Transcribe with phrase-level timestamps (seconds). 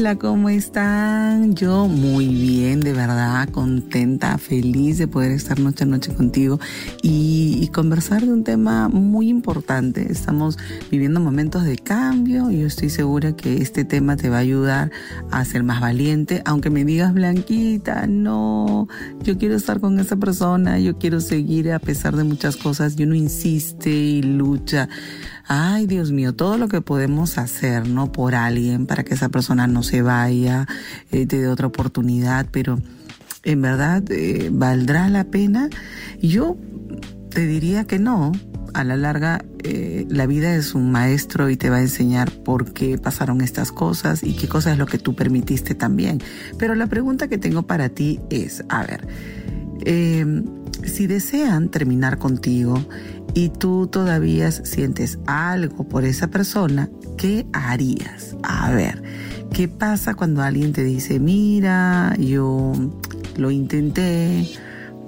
[0.00, 1.56] Hola, ¿cómo están?
[1.56, 6.60] Yo muy bien, de verdad, contenta, feliz de poder estar noche a noche contigo
[7.02, 10.10] y, conversar de un tema muy importante.
[10.10, 10.56] Estamos
[10.90, 14.92] viviendo momentos de cambio y yo estoy segura que este tema te va a ayudar
[15.32, 18.86] a ser más valiente, aunque me digas, Blanquita, no,
[19.22, 23.02] yo quiero estar con esa persona, yo quiero seguir a pesar de muchas cosas, y
[23.02, 24.88] uno insiste y lucha
[25.48, 28.12] ay Dios mío, todo lo que podemos hacer, ¿no?
[28.12, 30.66] Por alguien, para que esa persona no se vaya,
[31.10, 32.78] eh, te dé otra oportunidad, pero
[33.44, 35.68] en verdad eh, valdrá la pena.
[36.20, 36.56] Yo
[37.30, 38.32] te diría que no.
[38.74, 42.74] A la larga, eh, la vida es un maestro y te va a enseñar por
[42.74, 46.20] qué pasaron estas cosas y qué cosa es lo que tú permitiste también.
[46.58, 49.08] Pero la pregunta que tengo para ti es, a ver,
[50.84, 52.78] si desean terminar contigo
[53.34, 58.36] y tú todavía sientes algo por esa persona, ¿qué harías?
[58.42, 59.02] A ver,
[59.52, 62.72] ¿qué pasa cuando alguien te dice, mira, yo
[63.36, 64.48] lo intenté,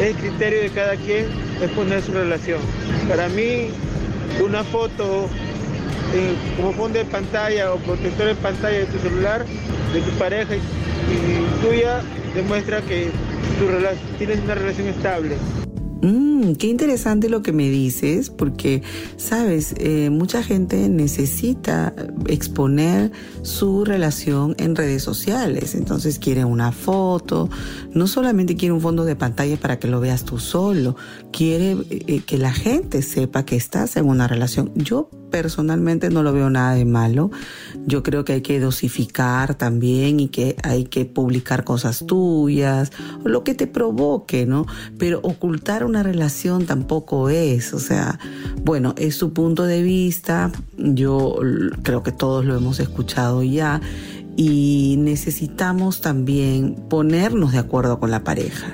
[0.00, 1.26] es el criterio de cada quien
[1.60, 2.60] exponer su relación.
[3.08, 3.68] Para mí,
[4.44, 5.28] una foto
[6.56, 9.44] como fondo de pantalla o protector de pantalla de tu celular,
[9.92, 12.00] de tu pareja y tuya,
[12.34, 13.10] demuestra que
[13.58, 13.68] tu
[14.18, 15.36] tienes una relación estable.
[16.02, 18.82] Mm, qué interesante lo que me dices, porque,
[19.16, 21.94] sabes, eh, mucha gente necesita
[22.26, 25.76] exponer su relación en redes sociales.
[25.76, 27.48] Entonces quiere una foto,
[27.92, 30.96] no solamente quiere un fondo de pantalla para que lo veas tú solo,
[31.32, 34.72] quiere eh, que la gente sepa que estás en una relación.
[34.74, 37.32] Yo personalmente no lo veo nada de malo.
[37.86, 42.92] Yo creo que hay que dosificar también y que hay que publicar cosas tuyas,
[43.24, 44.66] lo que te provoque, ¿no?
[44.98, 48.20] Pero ocultar una relación tampoco es, o sea,
[48.62, 51.36] bueno, es su punto de vista, yo
[51.82, 53.80] creo que todos lo hemos escuchado ya
[54.36, 58.72] y necesitamos también ponernos de acuerdo con la pareja.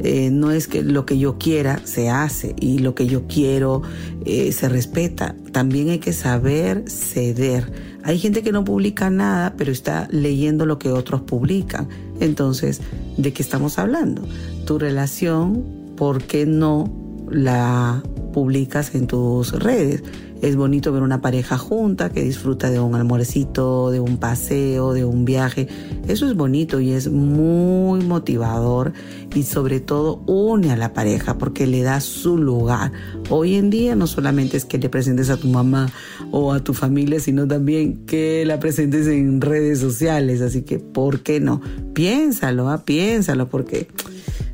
[0.00, 3.82] Eh, no es que lo que yo quiera se hace y lo que yo quiero
[4.24, 5.34] eh, se respeta.
[5.52, 7.72] También hay que saber ceder.
[8.04, 11.88] Hay gente que no publica nada, pero está leyendo lo que otros publican.
[12.20, 12.80] Entonces,
[13.16, 14.22] ¿de qué estamos hablando?
[14.64, 15.64] Tu relación,
[15.96, 16.92] ¿por qué no
[17.30, 18.02] la
[18.32, 20.02] publicas en tus redes?
[20.42, 25.04] Es bonito ver una pareja junta que disfruta de un almuercito, de un paseo, de
[25.04, 25.66] un viaje.
[26.08, 28.92] Eso es bonito y es muy motivador
[29.34, 32.92] y sobre todo une a la pareja porque le da su lugar.
[33.30, 35.90] Hoy en día no solamente es que le presentes a tu mamá
[36.30, 40.42] o a tu familia, sino también que la presentes en redes sociales.
[40.42, 41.60] Así que, ¿por qué no?
[41.94, 42.84] Piénsalo, ¿ah?
[42.84, 43.88] piénsalo porque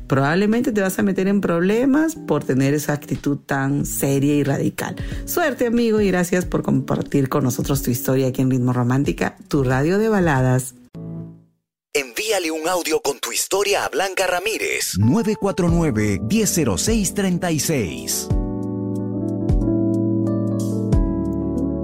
[0.07, 4.95] probablemente te vas a meter en problemas por tener esa actitud tan seria y radical.
[5.25, 9.63] Suerte amigo y gracias por compartir con nosotros tu historia aquí en Ritmo Romántica, tu
[9.63, 10.75] radio de baladas.
[11.93, 18.29] Envíale un audio con tu historia a Blanca Ramírez 949 100636.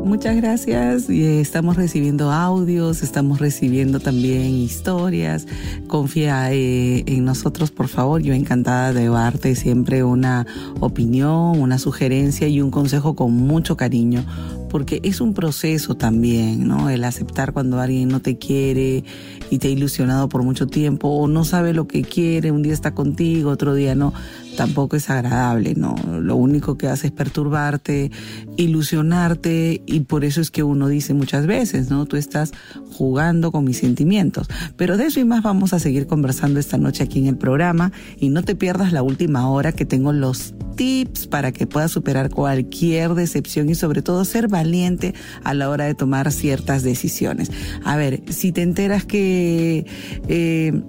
[0.10, 1.08] Muchas gracias.
[1.08, 5.46] Estamos recibiendo audios, estamos recibiendo también historias.
[5.88, 8.20] Confía eh, en nosotros, por favor.
[8.20, 10.48] Yo encantada de darte siempre una
[10.80, 14.26] opinión, una sugerencia y un consejo con mucho cariño
[14.70, 16.90] porque es un proceso también, ¿no?
[16.90, 19.04] El aceptar cuando alguien no te quiere
[19.50, 22.74] y te ha ilusionado por mucho tiempo o no sabe lo que quiere, un día
[22.74, 24.14] está contigo, otro día no,
[24.60, 25.96] tampoco es agradable, ¿no?
[26.20, 28.12] Lo único que hace es perturbarte,
[28.58, 32.06] ilusionarte y por eso es que uno dice muchas veces, ¿no?
[32.06, 32.52] Tú estás
[32.92, 34.50] jugando con mis sentimientos.
[34.76, 37.94] Pero de eso y más vamos a seguir conversando esta noche aquí en el programa
[38.18, 42.30] y no te pierdas la última hora que tengo los tips para que puedas superar
[42.30, 45.14] cualquier decepción y sobre todo ser valiente
[45.46, 47.50] a la hora de tomar ciertas decisiones.
[47.86, 49.86] A ver, si te enteras que
[50.28, 50.82] eh,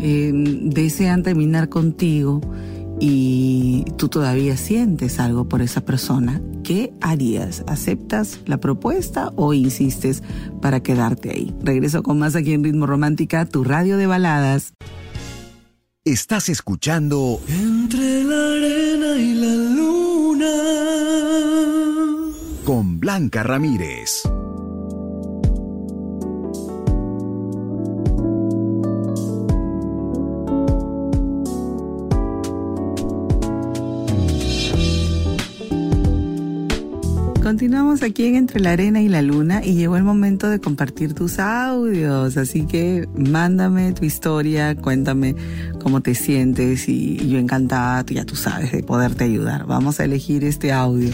[0.00, 2.42] em, desean terminar contigo
[3.06, 7.62] y tú todavía sientes algo por esa persona, ¿qué harías?
[7.66, 10.22] ¿Aceptas la propuesta o insistes
[10.62, 11.54] para quedarte ahí?
[11.62, 14.72] Regreso con más aquí en Ritmo Romántica, tu radio de baladas.
[16.06, 20.52] Estás escuchando Entre la arena y la luna.
[22.64, 24.22] con Blanca Ramírez.
[37.54, 41.14] Continuamos aquí en Entre la Arena y la Luna y llegó el momento de compartir
[41.14, 45.36] tus audios, así que mándame tu historia, cuéntame
[45.80, 49.66] cómo te sientes y, yo encantada, tú ya tú sabes, de poderte ayudar.
[49.66, 51.10] Vamos a elegir este audio.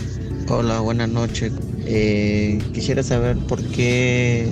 [0.48, 1.52] Hola, buenas noches.
[1.84, 4.48] Eh, quisiera saber por qué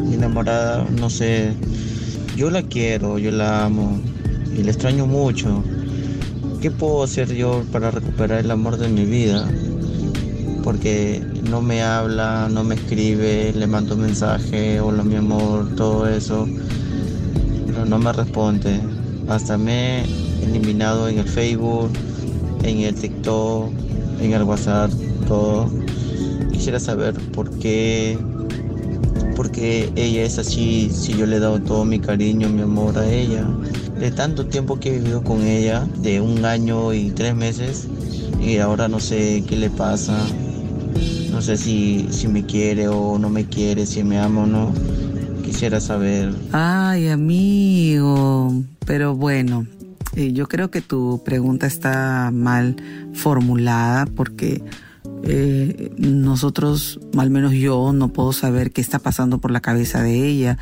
[0.00, 1.54] mi enamorada, no sé,
[2.36, 4.02] yo la quiero, yo la amo
[4.54, 5.64] y la extraño mucho.
[6.60, 9.48] ¿Qué puedo hacer yo para recuperar el amor de mi vida?
[10.64, 16.48] Porque no me habla, no me escribe, le mando mensaje, hola mi amor, todo eso,
[17.66, 18.80] pero no me responde.
[19.28, 20.04] Hasta me he
[20.42, 21.90] eliminado en el Facebook,
[22.62, 23.72] en el TikTok,
[24.20, 24.90] en el WhatsApp,
[25.28, 25.70] todo.
[26.50, 28.16] Quisiera saber por qué,
[29.36, 32.98] por qué ella es así, si yo le he dado todo mi cariño, mi amor
[32.98, 33.46] a ella.
[34.00, 37.86] De tanto tiempo que he vivido con ella, de un año y tres meses,
[38.40, 40.16] y ahora no sé qué le pasa.
[41.34, 44.72] No sé si, si me quiere o no me quiere, si me ama o no.
[45.42, 46.32] Quisiera saber.
[46.52, 49.66] Ay, amigo, pero bueno,
[50.14, 52.76] eh, yo creo que tu pregunta está mal
[53.14, 54.62] formulada porque
[55.24, 60.28] eh, nosotros, al menos yo, no puedo saber qué está pasando por la cabeza de
[60.28, 60.56] ella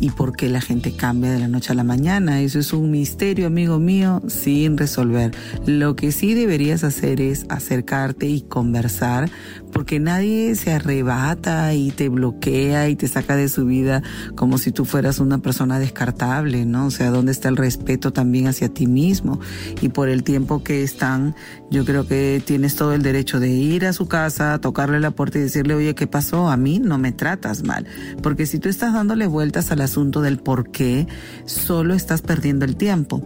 [0.00, 2.40] y por qué la gente cambia de la noche a la mañana.
[2.40, 5.32] Eso es un misterio, amigo mío, sin resolver.
[5.66, 9.30] Lo que sí deberías hacer es acercarte y conversar,
[9.72, 14.02] porque nadie se arrebata y te bloquea y te saca de su vida
[14.34, 16.86] como si tú fueras una persona descartable, ¿no?
[16.86, 19.40] O sea, ¿dónde está el respeto también hacia ti mismo?
[19.80, 21.34] Y por el tiempo que están,
[21.70, 25.38] yo creo que tienes todo el derecho de ir a su casa, tocarle la puerta
[25.38, 26.48] y decirle, oye, ¿qué pasó?
[26.48, 27.86] A mí no me tratas mal.
[28.22, 31.06] Porque si tú estás dándole vueltas al asunto del por qué,
[31.44, 33.22] solo estás perdiendo el tiempo.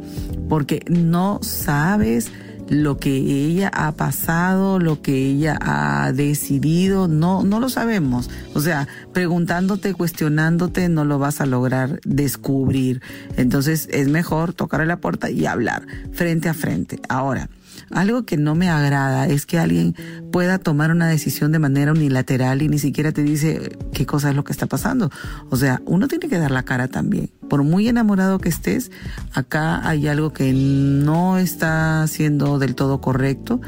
[0.48, 2.30] Porque no sabes
[2.68, 8.30] lo que ella ha pasado, lo que ella ha decidido, no, no lo sabemos.
[8.54, 13.00] O sea, preguntándote, cuestionándote, no lo vas a lograr descubrir.
[13.36, 17.00] Entonces es mejor tocar a la puerta y hablar frente a frente.
[17.08, 17.48] Ahora,
[17.90, 19.94] algo que no me agrada es que alguien
[20.32, 24.36] pueda tomar una decisión de manera unilateral y ni siquiera te dice qué cosa es
[24.36, 25.10] lo que está pasando.
[25.50, 27.30] O sea, uno tiene que dar la cara también.
[27.48, 28.90] Por muy enamorado que estés,
[29.32, 33.60] acá hay algo que no está siendo del todo correcto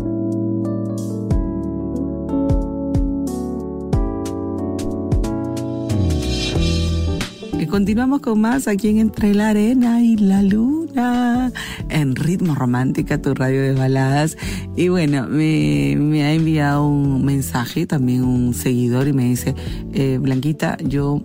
[7.67, 11.51] Continuamos con más aquí en Entre la Arena y la Luna,
[11.89, 14.37] en Ritmo Romántica, tu radio de baladas.
[14.75, 19.55] Y bueno, me, ha enviado un mensaje, también un seguidor, y me dice,
[19.93, 21.21] eh, Blanquita, yo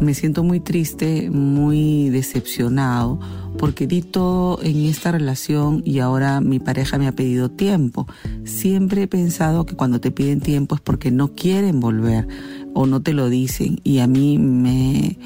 [0.00, 3.20] me siento muy triste, muy decepcionado,
[3.58, 8.06] porque di todo en esta relación y ahora mi pareja me ha pedido tiempo.
[8.44, 12.26] Siempre he pensado que cuando te piden tiempo es porque no quieren volver
[12.74, 15.18] o no te lo dicen y a mí me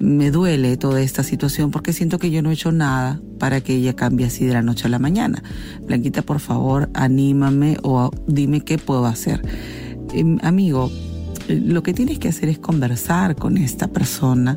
[0.00, 3.74] me duele toda esta situación porque siento que yo no he hecho nada para que
[3.74, 5.42] ella cambie así de la noche a la mañana.
[5.86, 9.42] Blanquita, por favor, anímame o dime qué puedo hacer.
[10.14, 10.90] Em, amigo,
[11.48, 14.56] lo que tienes que hacer es conversar con esta persona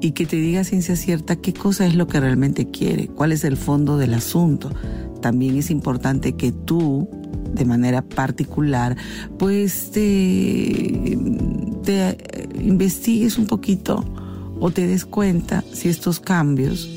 [0.00, 3.44] y que te diga ciencia cierta qué cosa es lo que realmente quiere, cuál es
[3.44, 4.70] el fondo del asunto.
[5.22, 7.08] También es importante que tú,
[7.54, 8.96] de manera particular,
[9.38, 11.16] pues te,
[11.84, 12.18] te
[12.60, 14.04] investigues un poquito
[14.60, 16.88] o te des cuenta si estos cambios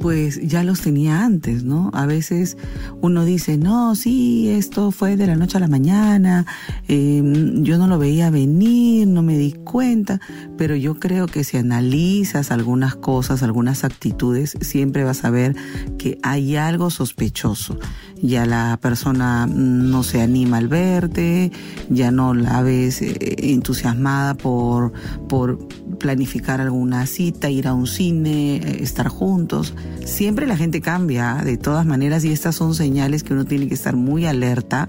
[0.00, 1.90] pues ya los tenía antes, ¿no?
[1.92, 2.56] A veces
[3.00, 6.46] uno dice, no, sí, esto fue de la noche a la mañana,
[6.88, 10.20] em, yo no lo veía venir, no me di cuenta,
[10.56, 15.56] pero yo creo que si analizas algunas cosas, algunas actitudes, siempre vas a ver
[15.98, 17.78] que hay algo sospechoso.
[18.20, 21.52] Ya la persona no se anima al verte,
[21.88, 23.16] ya no la ves eh,
[23.52, 24.92] entusiasmada por,
[25.28, 25.68] por
[25.98, 29.67] planificar alguna cita, ir a un cine, eh, estar juntos
[30.04, 33.74] Siempre la gente cambia, de todas maneras, y estas son señales que uno tiene que
[33.74, 34.86] estar muy alerta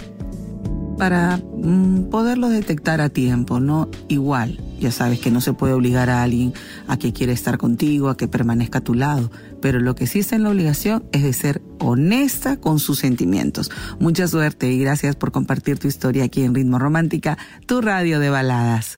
[0.98, 3.90] para mm, poderlo detectar a tiempo, ¿no?
[4.10, 6.54] Igual, ya sabes que no se puede obligar a alguien
[6.88, 9.32] a que quiera estar contigo, a que permanezca a tu lado,
[9.62, 13.72] pero lo que sí está en la obligación es de ser honesta con sus sentimientos.
[14.00, 18.30] Mucha suerte y gracias por compartir tu historia aquí en Ritmo Romántica, tu radio de
[18.30, 18.98] baladas.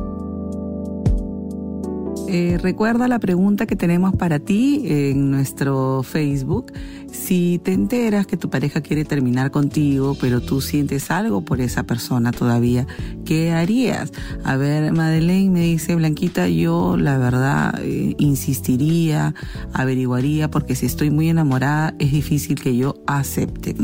[2.33, 6.71] Eh, recuerda la pregunta que tenemos para ti en nuestro Facebook.
[7.11, 11.83] Si te enteras que tu pareja quiere terminar contigo, pero tú sientes algo por esa
[11.83, 12.87] persona todavía,
[13.25, 14.13] ¿qué harías?
[14.45, 19.35] A ver, Madeleine me dice, Blanquita, yo la verdad eh, insistiría,
[19.73, 23.75] averiguaría, porque si estoy muy enamorada es difícil que yo acepte.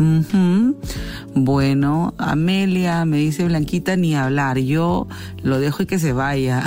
[1.36, 5.06] Bueno, Amelia me dice, Blanquita, ni hablar, yo
[5.44, 6.64] lo dejo y que se vaya.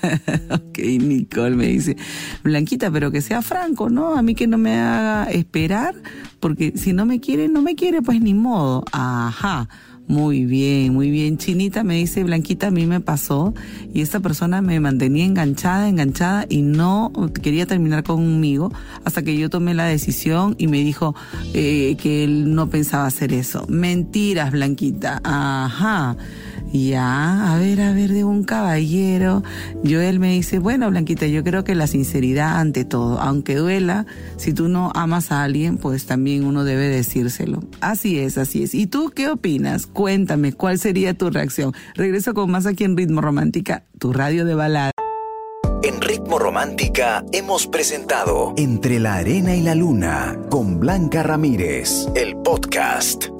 [0.50, 0.78] ok,
[1.20, 1.96] Nicole me dice,
[2.42, 4.16] Blanquita, pero que sea franco, ¿no?
[4.16, 5.94] A mí que no me haga esperar,
[6.40, 8.84] porque si no me quiere, no me quiere, pues ni modo.
[8.92, 9.68] Ajá.
[10.10, 11.38] Muy bien, muy bien.
[11.38, 13.54] Chinita me dice, Blanquita, a mí me pasó
[13.94, 18.72] y esta persona me mantenía enganchada, enganchada y no quería terminar conmigo
[19.04, 21.14] hasta que yo tomé la decisión y me dijo
[21.54, 23.66] eh, que él no pensaba hacer eso.
[23.68, 25.20] Mentiras, Blanquita.
[25.22, 26.16] Ajá.
[26.72, 29.42] Ya, a ver, a ver, de un caballero.
[29.82, 34.06] Yo él me dice, bueno, Blanquita, yo creo que la sinceridad ante todo, aunque duela,
[34.36, 37.62] si tú no amas a alguien, pues también uno debe decírselo.
[37.80, 38.74] Así es, así es.
[38.74, 39.86] ¿Y tú qué opinas?
[39.86, 41.72] Cuéntame, ¿cuál sería tu reacción?
[41.94, 44.92] Regreso con más aquí en Ritmo Romántica, tu radio de balada.
[45.82, 52.36] En Ritmo Romántica hemos presentado Entre la Arena y la Luna con Blanca Ramírez, el
[52.36, 53.39] podcast.